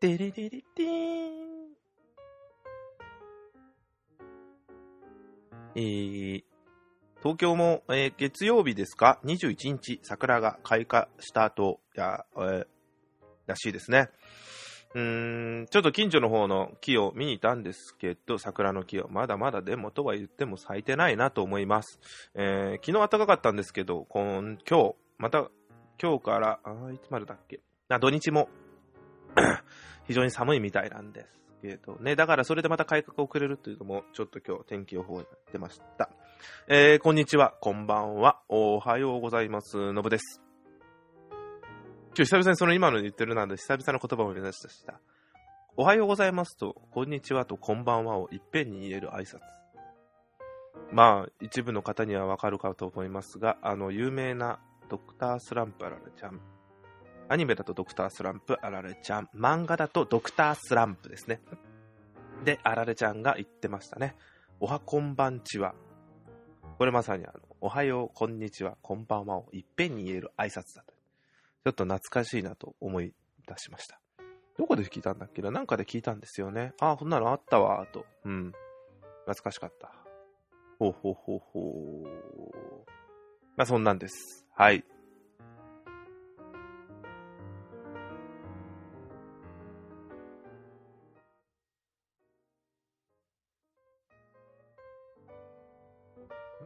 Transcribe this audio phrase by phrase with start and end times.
[0.00, 1.38] てれれれてーん。
[5.74, 6.44] えー、
[7.20, 12.66] 東京も、えー月曜日ですか ?21 日、桜が開花した後、や、えー
[13.46, 14.08] らしいですね。
[14.94, 19.08] うーん、ちょっと近所の方の木を見に行ったんですけど、桜の木を。
[19.08, 21.98] まだまだでもとは言っても咲いてないなと思います。
[22.34, 25.50] えー昨日暖かかったんですけど、今日、また
[26.00, 27.60] 今日から、あいつまでだっけ、
[28.00, 28.48] 土日も
[30.08, 31.28] 非常に寒いみたいなんです
[31.60, 32.16] けどね。
[32.16, 36.10] だからそれでまた開花が遅れるというのも、ちょっと今日天気予報に出ました。
[36.66, 40.40] えーこんにちは、こんばんは、おはようございます、のぶです。
[42.16, 44.98] 今日久々にその今の言ってるなんで、久々の言葉を目指した。
[45.76, 49.40] おはようございますと、こんにちはとこんばんはをいっぺんに言える挨拶。
[50.90, 56.40] まあ、一部の方にはわかるかと思いますが、あの、有名なドクタースランプあられちゃん。
[57.30, 59.28] アニメだとドクタースランプあられちゃん。
[59.34, 61.40] 漫画だとドクタースランプですね。
[62.44, 64.16] で、あられちゃんが言ってましたね。
[64.60, 65.74] おはこんばんちは。
[66.78, 70.94] これまさにあの、おはよう、こんにちは、こんばんはをいっぺんに言える挨拶だと。
[71.64, 73.12] ちょっと懐かしいなと思い
[73.46, 74.00] 出しました。
[74.56, 75.50] どこで聞いたんだっけな？
[75.50, 76.72] なんかで聞いたんですよね。
[76.80, 78.06] あ、こんなのあったわ、と。
[78.24, 78.52] うん。
[79.26, 79.92] 懐かしかった。
[80.78, 81.60] ほうほうほうほ
[82.06, 82.08] う。
[83.56, 84.46] まあ、そんなんです。
[84.54, 84.84] はい。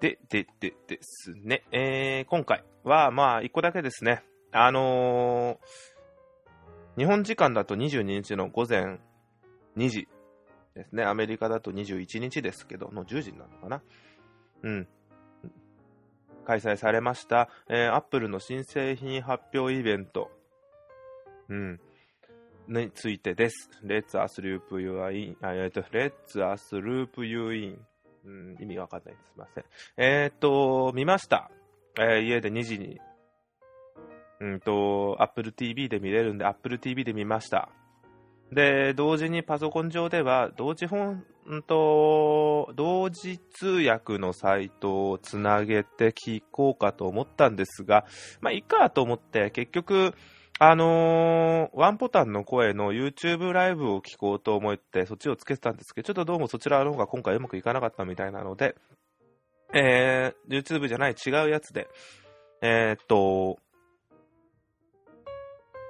[0.02, 1.62] で、で、で、ですね。
[1.70, 4.24] えー、今回は、まあ、一個だけですね。
[4.50, 5.92] あのー
[6.94, 9.00] 日本時間だと22日の午前
[9.78, 10.08] 2時
[10.74, 11.04] ですね。
[11.04, 13.82] アメリカだと21日ですけど、の10時なのかな。
[14.62, 14.88] うん。
[16.44, 20.30] 開催されました、えー、アップルの新製品発表イベント。
[21.48, 21.80] うん。
[22.68, 23.70] についてです。
[23.82, 25.36] Let's us loop you in.
[25.42, 27.91] えっと、Let's us loop you in.
[28.24, 29.26] うん、意味わかんないです。
[29.32, 29.64] すいません。
[29.96, 31.50] えーっと、見ました。
[31.98, 33.00] えー家で2時に。
[34.40, 37.68] うんと、Apple TV で見れるんで、Apple TV で見ました。
[38.52, 48.04] で、同時にパソコン上では、同時本、うんと、同時通訳のサイトをつなげて聞こうかと思ったんですが、
[48.40, 50.14] まあ、いいかと思って、結局、
[50.64, 58.76] あのーワンボタンの声の YouTube ライブを聞こうと思って、そっちをつけてたんですけど、ちょっとどうもそちらの方が今回うまくいかなかったみたいなので、
[59.74, 61.88] えー、YouTube じゃない違うやつで、
[62.62, 63.58] えーっと、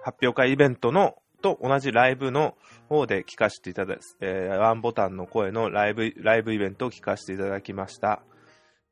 [0.05, 2.55] 発表会イベントのと同じライブの
[2.89, 8.23] 方で聞かせていただき、えーワンボタンの声のライブ、ライブイベントを聞かせていただきました。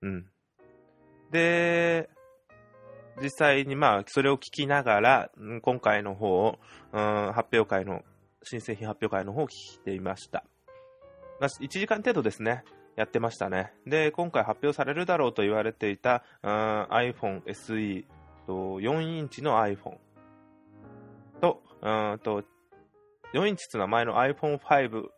[0.02, 0.26] うん。
[1.30, 2.10] で、
[3.22, 5.30] 実際にまあ、それを聞きながら、
[5.62, 6.58] 今回の方を、
[6.92, 8.02] うん、発表会の、
[8.42, 10.44] 新製品発表会の方を聞いていました。
[11.38, 12.64] まあ、1時間程度ですね。
[12.96, 13.72] やってましたね。
[13.86, 16.50] で、今回発表されるだろうと言われていた、うん
[16.90, 18.04] iPhone SE
[18.46, 19.98] と4インチの iPhone
[21.40, 22.42] と、うんと、
[23.34, 25.08] 4インチっていうのは前の iPhone5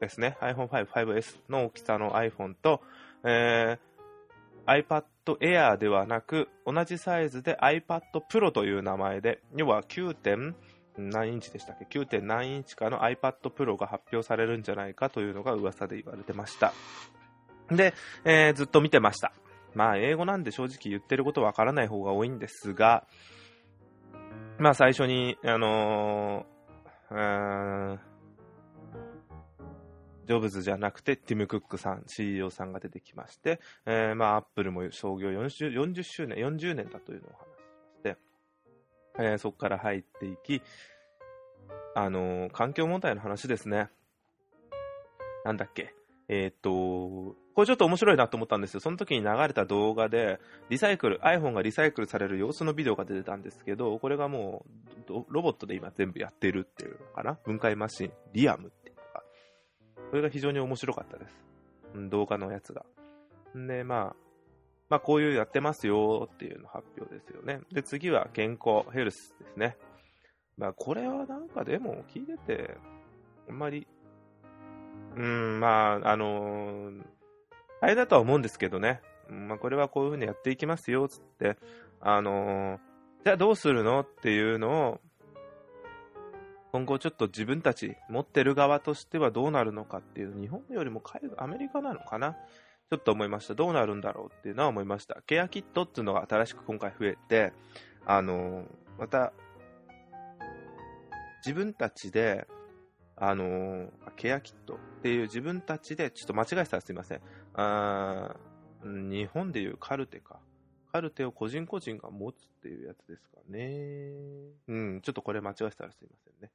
[0.00, 0.36] ですね。
[0.40, 2.80] iPhone5、5S の大きさの iPhone と、
[3.24, 3.90] えー
[4.66, 10.14] iPad Air ではなく、同じサイズで iPad Pro という名前で、要は 9.
[10.14, 10.56] 点
[10.96, 12.06] 何インチでしたっけ ?9.
[12.06, 16.72] 点何インチかの iPad Pro が発表されるんじゃないかというのが噂で言われてました。
[17.70, 17.94] で、
[18.24, 19.32] えーずっと見てました。
[19.74, 23.06] まあ、英語なんで正直言ってることわからない方が多いんですが、
[24.58, 28.09] まあ、最初に、あのーうーん
[30.30, 37.48] ジョブズじゃなくて、ティム・クックさん、CEO さんが出てきまして、えーまあ、アップルも創業 40, 周年、40年だというのを話し
[38.04, 38.16] まして、
[39.18, 40.62] えーそこから入っていき、
[41.96, 43.88] あのー環境問題の話ですね。
[45.44, 45.96] なんだっけ。
[46.28, 48.78] えーっと、これちょっと面白いなと思ったんですよ。
[48.78, 50.38] その時に流れた動画で、
[50.68, 54.64] リサイクル、iPhone がリサイクルされる様子のビデオが出てたんですけど、これがも
[55.08, 57.36] う、ロボットで今全部やってるっていうのかな。
[57.44, 58.79] 分解マシン、リアムって。
[60.10, 61.34] これが非常に面白かったです。
[62.08, 62.84] 動画のやつが。
[63.56, 64.16] んで、まあ、
[64.88, 67.60] まあこういうやってますよっていうの発表ですよね。
[67.72, 69.76] で、次は健康、ヘルスですね。
[70.58, 72.76] まあこれはなんかでも聞いてて、
[73.48, 73.86] あんまり、
[75.16, 77.02] うん、まあ、あのー
[77.82, 79.00] あれだとは思うんですけどね。
[79.28, 81.56] まあこれはこういうふうにやっていきますよ、つって、
[82.00, 82.80] あのー
[83.24, 84.00] じゃあどうするの？
[84.00, 85.00] っていうのを、
[86.72, 91.02] 今後ちょっと自分たち持ってる側としてはどうなるのかっていう、日本よりも
[91.36, 92.36] アメリカなのかな？
[92.90, 93.54] ちょっと思いました。
[93.54, 95.20] どうなるんだろうっていうのは思いました。
[95.26, 97.52] ケアキットっていうのが新しく今回増えて、
[98.04, 98.64] あの
[98.98, 99.32] また、
[101.44, 102.46] 自分たちで、
[103.16, 107.20] あの、ケアキットっていう自分たちで、ちょっと間違えたらすいません。
[107.54, 108.34] あ
[108.82, 110.40] 日本でいうカルテか。
[110.92, 114.12] カルテを個人個人が持つっていうやつですかね。
[114.68, 116.50] うん、ちょっとこれ間違えたらすいませんね。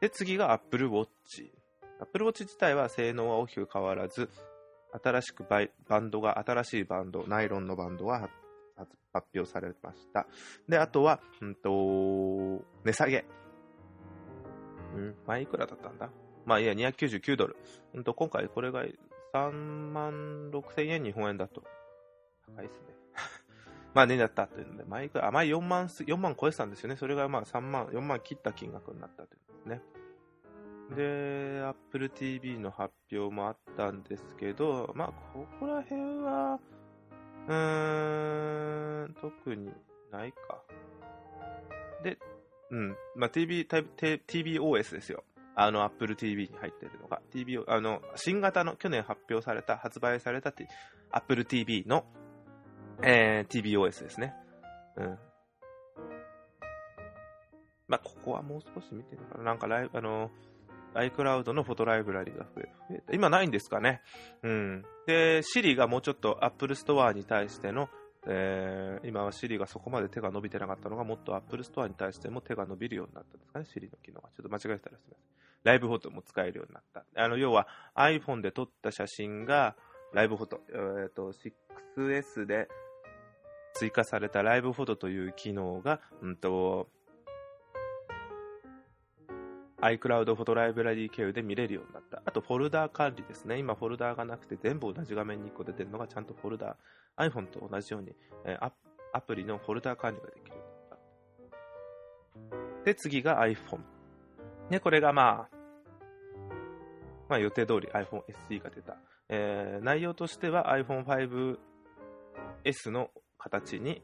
[0.00, 1.06] で、次が Apple Watch。
[2.00, 4.28] Apple Watch 自体は性能は大きく変わらず、
[5.04, 8.28] 新しくバンドが、新しいバンド、ナイロンのバンドが
[9.12, 10.26] 発表されました。
[10.68, 13.24] で、あとは、うんと、値下げ。
[14.96, 16.10] うん、前いくらだったんだ？
[16.44, 17.56] まあいや、299ドル。
[17.94, 18.84] うんと、今回これが
[19.32, 21.62] 3万6千円日本円だと。
[22.56, 22.99] 高いですね。
[23.94, 26.96] まあね、だったというので、前いくら、あ、前4万、4万超えてたんですよね。
[26.96, 29.82] それがまあ3万、4万切った金額になったというんですね。
[30.96, 36.58] で、Apple TV の発表もあったんですけど、まあ、ここら辺は、
[37.48, 39.72] うーん、特に
[40.10, 40.62] ないか。
[42.02, 42.18] で、
[42.70, 45.24] うん、まあ、TV、TVOS ですよ。
[45.54, 50.52] あの、Apple TV に入ってるのが、TV、あの、新型の去年発表された、発売された
[51.12, 52.04] Apple TV の、
[53.02, 54.34] えー、TVOS ですね。
[54.96, 55.18] うん。
[57.88, 59.44] まあ、ここはもう少し見てるかな。
[59.44, 60.30] なんかライブ、あの、
[60.94, 63.12] iCloud のフォトライブラリが増えた。
[63.12, 64.02] 今ないんですかね。
[64.42, 64.84] うん。
[65.06, 67.88] で、Siri がもうちょっと Apple Store に対しての、
[68.26, 74.28] えー、今は Siri がそこまで手が伸びてなかったのが、もっと Apple Store に対しても手が伸びるようになったんですかね、Siri の機能が。
[74.36, 75.40] ちょっと間違えたらすみません。
[75.62, 77.04] ライブフォトも使えるようになった。
[77.14, 79.76] あの、要は iPhone で撮った写真が、
[80.12, 81.32] ライブフォト、えっ、ー、と、
[81.96, 82.68] 6S で
[83.80, 86.86] 追加されたライブフォトという機能が、うんと、
[89.80, 92.20] iCloud フォトライブラリー経由で見れるようになった。
[92.26, 93.56] あと、フォルダー管理ですね。
[93.56, 98.70] 今、フォルダーがなくて、全部同じ画面に1個出てるのが、ちゃんとフォルダー、iPhone と同じように、えー、
[99.14, 102.84] アプリのフォルダー管理ができるようになった。
[102.84, 103.80] で、次が iPhone。
[104.68, 105.56] ね、これがまあ、
[107.30, 108.98] まあ予定通り iPhone SE が出た。
[109.30, 111.06] えー、内容としては iPhone
[112.62, 114.02] 5S の形に、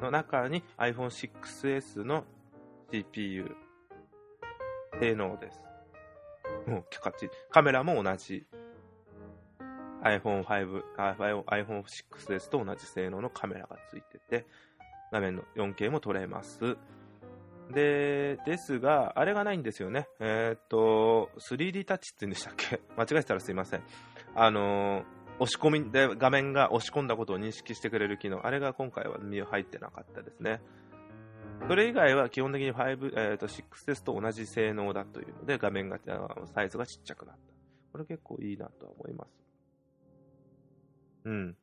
[0.00, 2.24] の中に iPhone 6S の
[2.92, 3.54] CPU、
[5.00, 5.60] 性能です。
[6.66, 6.84] もう、
[7.50, 8.46] カメラも同じ。
[10.02, 10.82] iPhone 5、
[11.44, 14.46] iPhone 6S と同じ性能のカメラがついてて、
[15.12, 16.76] 画面の 4K も撮れます。
[17.72, 20.08] で、ですが、あれがないんですよね。
[20.20, 22.80] えー、っと、3D タッチって言うんでしたっけ？
[22.96, 23.82] 間違えたらすいません。
[24.34, 25.04] あのー、
[25.38, 30.60] 押し込みで画面が押し込んだことを認識してくれる機能、あれが今回は入ってなかったですね。
[31.68, 35.98] それ以外は基本的に5、えー、と 6S と同じ性能だというので、画面が、
[36.54, 37.40] サイズがちっちゃくなった。
[37.92, 39.30] これ結構いいなとは思います。
[41.24, 41.56] うん。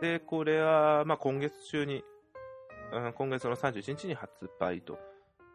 [0.00, 2.04] で、これは、まあ、今月中に、
[2.92, 4.98] うん、今月の31日に発売と。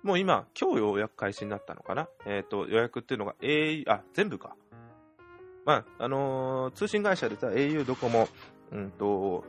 [0.02, 2.10] もう今、今日予約開始になったのかな？
[2.26, 4.56] えっ、ー、と、予約っていうのが A、あ、全部か。
[5.66, 8.28] まあ、あのー、通信会社で言ったら au ドコモ、
[8.72, 9.44] うんと、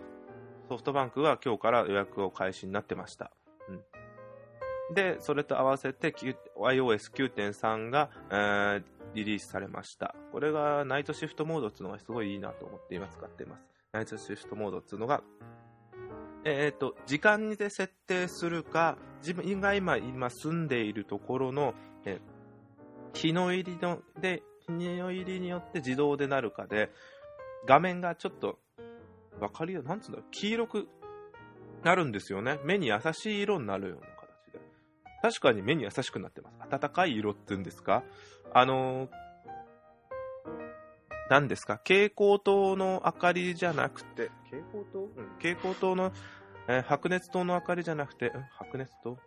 [0.68, 3.30] ソフトバンクは今日から予約を開始になってました。
[3.68, 6.14] うん、で、それと合わせて
[6.56, 8.82] iOS9.3 が、えー、
[9.14, 10.14] リリースされました。
[10.32, 13.64] これがナイトシフトモードっていうのがすごいいいなと思って今使っています。
[13.92, 15.22] ナイトシフトモードっていうのが、
[16.44, 22.20] えっ、ー、と、時間で設定するか、自分が今、今住んでいるところの、え
[23.14, 26.90] 日の入りの、で、日の入りによって自動でなるかで、
[27.66, 28.58] 画面がちょっと
[29.40, 30.88] わかりや、なんつうんだろう、黄色く
[31.82, 32.58] なるんですよね。
[32.64, 34.60] 目に優しい色になるような形で。
[35.22, 36.56] 確かに目に優しくなってます。
[36.70, 38.02] 暖かい色って言うんですか？
[38.52, 39.10] あのー、
[41.30, 41.76] 何ですか？
[41.78, 45.00] 蛍光灯の明かりじゃなくて、蛍光灯？
[45.00, 45.28] うん。
[45.38, 46.12] 蛍光灯の、
[46.68, 49.18] えー、白熱灯の明かりじゃなくて、うん、白熱灯？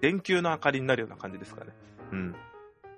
[0.00, 1.72] 電球の明かりになるような感じですかね。
[2.12, 2.36] うん。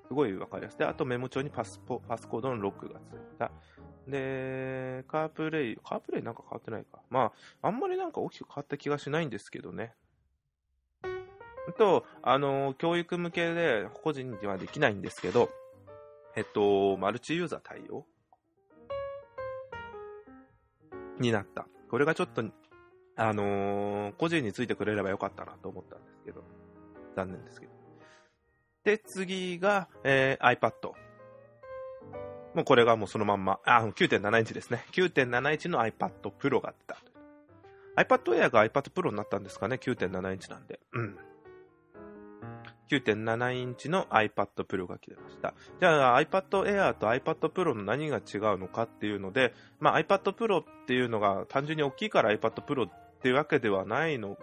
[0.08, 0.78] すごいわかりやすい。
[0.78, 3.50] で、あとメモ帳にパスポ、パスコードのロックがついた。
[4.06, 7.00] で、カープレイ、カープレイなんか変わってないか。
[7.10, 9.94] まあ、あんまりなんか大きく変わった気がしないんですけどね。
[11.76, 15.50] と、あの、教育向けで個人にはできないんですけど、
[16.36, 18.06] えっと、マルチユーザー対応？
[21.18, 21.66] になった。
[21.90, 22.42] これがちょっと、
[23.16, 26.42] あのー、個人についてくれればよかったなと思ったんですけど、
[27.14, 27.77] 残念ですけど。
[28.88, 30.72] で、次が、えー、iPad。
[32.54, 34.82] もうこれがもうそのまんま、あ、9.7インチですね。
[34.92, 36.96] 9.7インチの iPad Pro が出た。
[38.02, 40.80] iPad Air が iPad Pro になったんですかね？9.7インチなんで。
[40.94, 41.18] うん。
[42.90, 45.52] 9.7インチの iPad Pro が来てました。
[45.80, 52.90] じゃあ iPad Air と iPad Pro の何が違うのかっていうので、まあ、iPad Pro っていうのが単純に大きいから iPad Pro っ
[53.20, 54.38] ていうわけではないの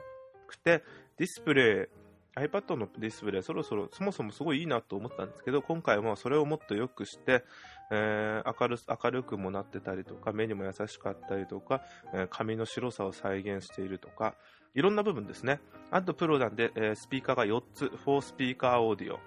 [0.48, 0.84] くて、
[1.18, 1.95] ディスプレイ
[2.36, 7.46] iPad のディスプレイそろそろそもそもすごいいいなと思ったんですけど、今回はそれをもっと良くして、
[7.92, 11.82] えー、明る明るくもなってたりとか、目にも優しかったりとか、
[12.14, 14.36] えー、髪の白さを再現しているとか、
[14.74, 15.62] いろんな部分ですね。
[15.92, 19.20] あとプロなんで、えー、スピーカーが4つ、4スピーカーオーディオ。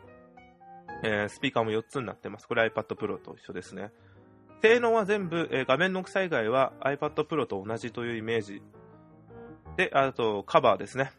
[1.02, 2.46] えー、スピーカーも4つになってます。
[2.46, 3.90] これ iPad Pro と一緒ですね。
[4.60, 8.62] 性能は全部、えー、画面の大きさ以外は iPad Pro と同じというイメージ。
[9.76, 11.12] で、あとカバーですね。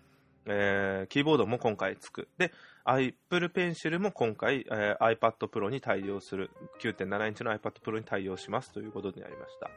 [0.46, 2.28] えー、キーボードも今回つく。
[2.38, 2.52] で、
[2.84, 6.50] Apple Pencil も今回、えー、iPad Pro に対応する。
[6.82, 9.70] 9.7インチの iPad Pro に対応しますということになりました。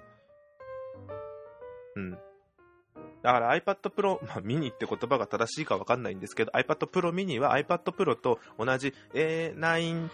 [1.97, 2.19] うん。
[3.23, 10.09] だから iPad Pro、 まあ、ミニって言葉が正しいかわかんないんですけど、iPad Pro mini は iPad Pro と同じ A9、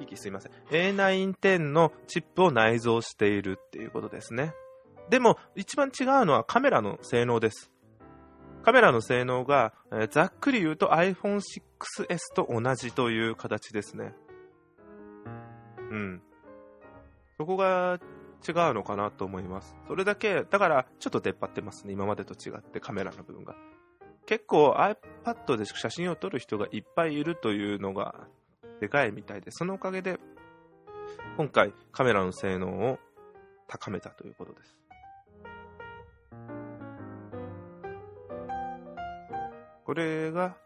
[0.00, 0.52] 息すいません。
[0.70, 4.54] A910 のチップを内蔵しているっていうことですね。
[5.10, 7.70] でも、一番違うのはカメラの性能です。
[8.64, 14.14] カメラの性能が、えー、ざっくり言うと iPhone 6S と同じという形ですね。
[15.90, 16.22] うん。
[17.36, 18.00] そこが
[18.46, 19.76] 違うのかなと思います。
[19.86, 21.92] それだけ、だからちょっと出っ張ってますね。
[21.92, 23.54] 今までと違ってカメラの部分が。
[24.24, 28.14] 結構 iPad で写真を撮る人がいっぱいいるというのが
[28.80, 30.18] でかいみたいで、そのおかげで
[31.36, 32.98] 今回カメラの性能を
[33.68, 34.83] 高めたということです。
[39.84, 40.56] これが、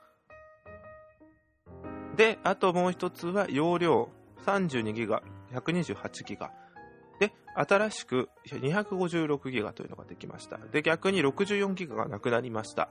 [2.16, 4.08] で、あともう一つは容量、
[4.46, 5.22] 32ギガ、
[5.52, 6.52] 128ギガ。
[7.20, 10.58] で、新しく256ギガというのができました。
[10.58, 12.88] で、逆に64ギガがなくなりました。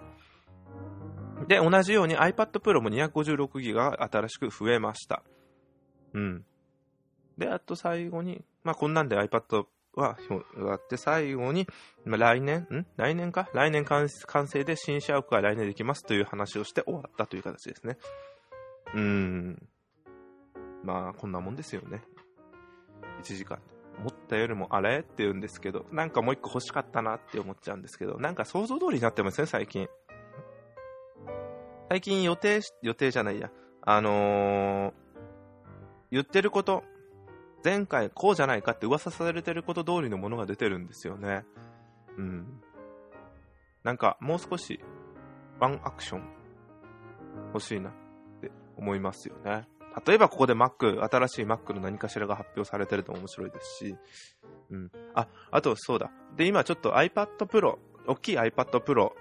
[1.48, 5.24] で、同じように iPad Pro も256ギガが新しく増えました。
[6.13, 6.46] うん。
[7.38, 9.65] で、あと最後に、まあこんなんで iPad
[9.98, 10.18] は
[10.56, 11.68] があって、最後に、
[12.06, 12.86] まあ、来年、ん？
[12.96, 13.50] 来年か？
[13.54, 17.98] 来年完成で新社屋が来年できますという話をして終わったという形ですね。
[18.94, 19.68] うーん。
[20.84, 22.04] まあ、こんなもんですよね。
[23.22, 23.60] 1時間
[24.00, 29.88] 思ったよりもあれって言うんですけど、なんかもう一個欲しかったなって思っちゃうんですけど、なんか想像通りになってますね、最近。
[31.89, 33.50] 最近予定、予定じゃないや。
[33.82, 34.94] あのー、
[36.12, 36.84] 言ってること、
[37.63, 41.45] 前回こうじゃないかって噂されてること通りのものが出てるんですよね。
[42.17, 42.61] うん。
[43.83, 44.79] なんかもう少し
[45.59, 46.23] ワンアクション
[47.53, 47.93] 欲しいなっ
[48.41, 49.67] て思いますよね。
[50.05, 53.95] 例えばここで Mac、新しい Mac の何かしらが発表されてると面白いですし、
[54.69, 54.91] うん。
[55.15, 56.11] あ、あとそうだ。
[56.35, 59.11] で、今ちょっと iPad Pro、大きい iPad Pro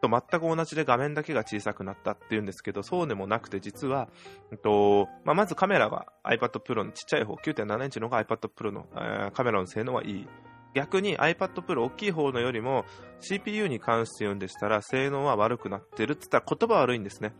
[0.00, 4.08] と全く同じで画面だけが小さくなったっていうんですけど、そうでもなくて実は、
[4.52, 10.26] えっとまあ、まずカメラが iPad Pro のちっちゃい方、9.7インチの方が iPad Pro の、えー、カメラの性能はいい。
[10.74, 12.84] 逆に iPad Pro 大きい方のよりも
[13.20, 17.34] CPU に関して言うんでしたら性能は悪くなってるって言ったら言葉悪いんですね。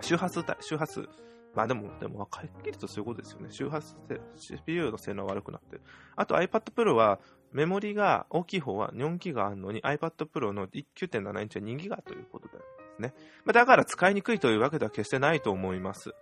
[0.00, 1.08] 周波数、周波数。
[1.54, 3.48] まあでも、でも、はっきりとそういうことですよね。
[3.50, 3.96] 周波数、
[4.36, 5.82] CPU の性能は悪くなってる。
[6.14, 7.18] あと iPad Pro は
[7.52, 12.52] メモリが大きい方は4ギガあるのに iPad Pro の9.7インチは2ギガということで
[12.96, 13.14] すね。
[13.44, 16.14] まあ、だから使いにくいというわけでは決してないと思います。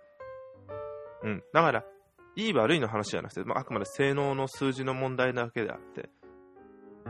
[1.23, 1.43] うん。
[1.53, 1.85] だから、
[2.35, 6.09] いい悪いの話じゃなくて、まあ、あくまで性能の数字の問題なわけであって、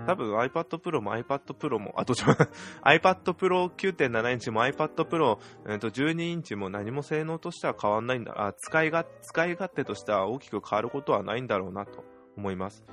[0.05, 2.13] 多分 iPad Pro も iPad Pro も、あと
[2.85, 12.03] iPad Pro 9.7インチも iPad Pro、えー、と12インチも何も性能としては変わんないんだあ使いが、使い勝手としては大きく変わることはないんだろうなと
[12.37, 12.83] 思います。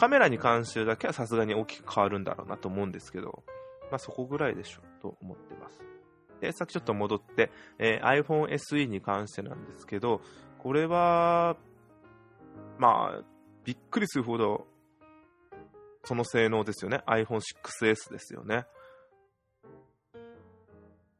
[0.00, 3.44] カメラに関してだけはさすがに大きく変わるんだろうなと思うんですけど、
[3.90, 5.78] まあそこぐらいでしょと思ってます。
[6.40, 10.22] で、さっきちょっと戻って、えー、iPhone SE に関してなんですけど、
[10.56, 11.58] これは、
[12.78, 13.22] まあ、
[13.62, 14.66] びっくりするほど、
[16.04, 17.02] その性能ですよね。
[17.06, 18.64] iPhone 6S ですよね。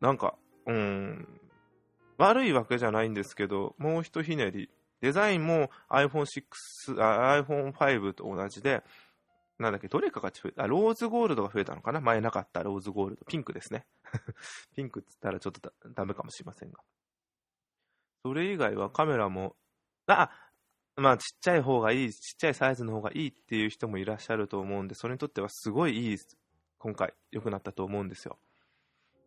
[0.01, 1.29] なんか、うん、
[2.17, 4.71] 悪いわけじゃないんですけど、もうひとひねり
[5.01, 6.43] デザインも iPhone6、
[6.97, 8.83] iPhone5 と同じで、
[9.59, 12.01] なんだっけ、どれかが増えた、ローズゴールドが増えたのかな？
[12.01, 13.25] 前なかったローズゴールド。
[13.27, 13.87] ピンクですね。
[14.75, 16.81] ピンクっつったらちょっとダメかもしれませんが。
[18.25, 19.57] それ以外はカメラも、
[20.07, 20.31] あ、
[20.97, 26.19] まあちっちゃい方がいい、ちっちゃいサイズの方がいいっていう人もいらっしゃると思うんで、それにとってはすごいいい、
[26.79, 28.39] 今回良くなったと思うんですよ。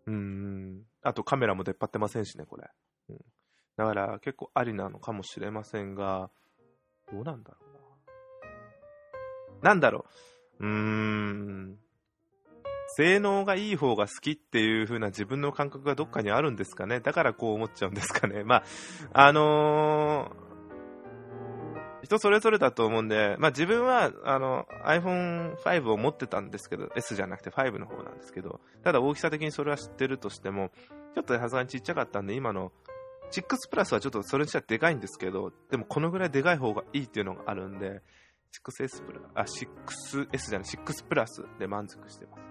[0.08, 0.86] うん。
[1.02, 2.70] あとカメラも出っ張ってませんしね、これ。
[3.78, 6.30] だから結構ありなのかもしれませんが、
[7.12, 7.58] どうなんだろ
[9.62, 9.70] うな。
[9.70, 10.06] なんだろ
[10.60, 10.66] う。
[10.66, 11.78] うーん。
[12.96, 17.00] 性能がいい方が好きっていう風な自分の感覚がどっかにあるんですかね。
[17.00, 18.44] だからこう思っちゃうんですかね。
[18.44, 18.64] まあ、
[19.14, 20.32] あの
[22.04, 30.70] 人それぞれだと思うんで、まあ自分はあの iPhone5 を持ってたんですけど、S じゃなくて5の方なんですけど、ただ大きさ的にそれは知ってるとしても、
[31.16, 32.72] ちょっとさすがにちっちゃかったんで、今の
[33.42, 38.02] 6プラスはちょっとそれにしてはでかいんですけど、でもこのぐらいでかい方がいいっていうのがあるんで、
[38.52, 42.46] 6S プラあ、6S じゃない、6プラスで満足してますね。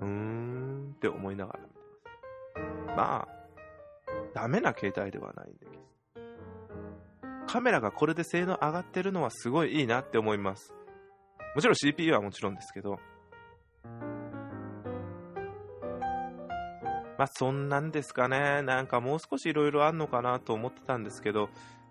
[0.00, 2.96] うーんって思いながら見てます。
[2.96, 3.28] まあ、
[4.34, 5.66] ダメな携帯ではないんで、
[7.46, 10.74] カメラがこれで性能上がってるのはすごいいいなって思います。
[11.54, 12.98] もちろん CPU はもちろんですけど、
[17.16, 18.62] まあそんなんですかね。
[18.62, 21.48] なんかもう少しいろいろあんのかなと思ってたんですけど、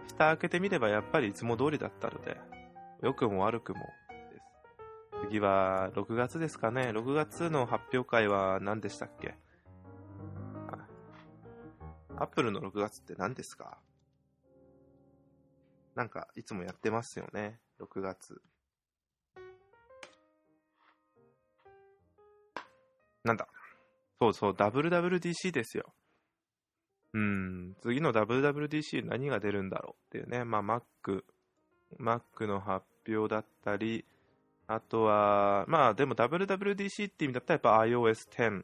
[0.07, 2.37] 蓋開けてみればやっぱりいつも通りだったので、
[3.01, 3.79] 良くも悪くも
[4.31, 4.39] で
[5.21, 5.27] す。
[5.27, 6.89] 次は6月ですかね。
[6.89, 9.35] 6月の発表会は何でしたっけ？
[12.15, 13.79] アップルの6月って何ですか？
[15.95, 17.59] なんかいつもやってますよね。
[17.79, 18.41] 6月。
[23.23, 23.47] なんだ？
[24.23, 25.93] そうそう、WWDC ですよ。
[27.13, 30.45] うん、次の WWDC 何が出るんだろうっていうね。
[30.45, 31.23] まあ Mac、
[31.99, 34.05] Mac の発表だったり、
[34.67, 38.63] あとは、まあでも WWDC って意味だったらやっぱ iOS10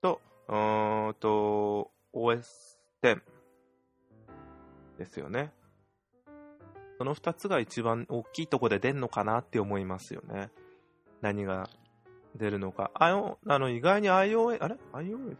[0.00, 3.20] と、うんと OS10
[4.98, 5.52] ですよね。
[6.98, 10.50] その2つが一番大きいとこで出んのかなって思いますよね。
[11.20, 11.68] 何が
[12.42, 12.90] 出るのか。
[12.94, 15.36] ああの、意外に iOS、あれ ?iOS?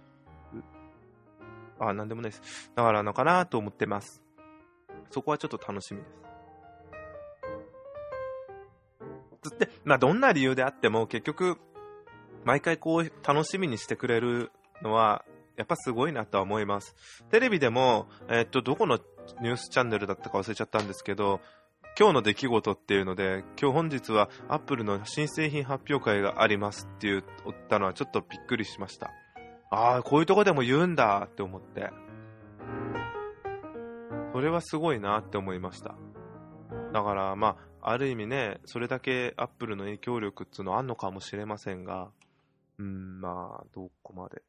[1.81, 2.71] あ、なんでもないです。
[2.77, 4.23] だからのかなと思ってます。
[5.11, 6.07] そこはちょっと楽しみで
[9.43, 9.51] す。
[9.51, 11.59] つって、まあ、どんな理由であっても、結局、
[12.45, 15.25] 毎回こう、楽しみにしてくれるのは、
[15.57, 16.95] やっぱすごいなとは思います。
[17.31, 19.01] テレビでも、えー、っと、どこの
[19.41, 21.41] ニュースチャンネルだったか忘れちゃったんですけど、
[21.99, 27.23] 今日の出来事っていうので、今日本日はアップルの新製品発表会がありますって言っ
[27.69, 29.11] たのはちょっとびっくりしました。
[29.71, 31.91] ああ、こういうとこでも言うんだって思って。
[34.33, 35.95] それはすごいなって思いました。
[36.95, 42.11] だから、まあ、ある意味ね、それだけアップルの影響力っていうのはあんのかもしれませんが、
[42.79, 44.43] うん、まあ、どこまで。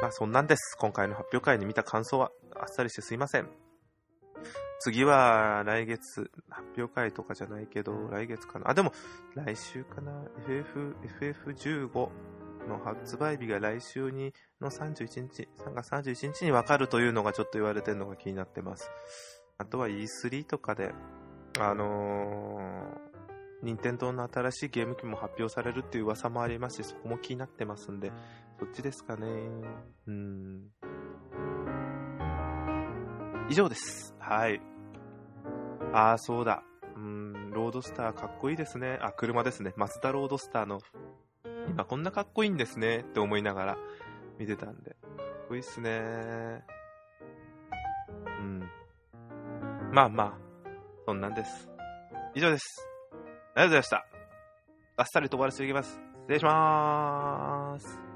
[0.00, 0.76] まあ、そんなんです。
[0.78, 3.67] 今回の発表会に見た感想はあっさりしてすいません。
[4.80, 8.70] 次は来月、発表会とかじゃないけど、来月かな。
[8.70, 8.92] あ、でも、
[9.34, 10.12] 来週かな。
[10.46, 12.08] FF、FF15
[12.68, 18.90] の発売日が来週にの31日、3月31日に分かるというのがちょっと言われてるのが気になってます。
[19.58, 20.94] あとは E3 とかで、
[21.58, 28.12] あのー、任天堂の新しいゲーム機も発表されるっていう噂もありますし、そこも気になってますんで、
[28.60, 29.26] そっちですかね。
[30.06, 30.70] うん。
[33.48, 34.14] 以上です。
[34.18, 34.60] はい。
[35.92, 36.62] ああ、そうだ。
[36.96, 38.98] うん、ロードスターかっこいいですね。
[39.00, 39.72] あ、車ですね。
[39.76, 40.80] マツダロードスターの。
[41.68, 42.98] 今こんなかっこいいんですね。
[42.98, 43.78] って思いながら
[44.38, 44.90] 見てたんで。
[44.90, 46.64] かっこいいっすね。
[48.40, 48.68] うん。
[49.92, 50.32] まあまあ、
[51.06, 51.70] そんなんです。
[52.34, 52.88] 以上です。
[53.12, 54.06] ありがとうございました。
[54.96, 55.98] あっさり飛ばしていきます。
[56.26, 58.07] 失礼しまーす。